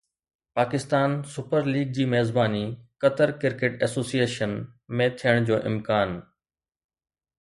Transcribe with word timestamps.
Pakistan 0.59 1.11
super 1.33 1.61
league 1.73 1.91
جي 1.97 2.07
ميزباني 2.13 2.63
Qatar 3.05 3.35
cricket 3.45 3.77
ايسوسي 3.87 4.25
ايشن 4.25 4.57
۾ 5.03 5.11
ٿيڻ 5.21 5.49
جو 5.51 5.61
امڪان 5.73 6.17
آهي 6.21 6.21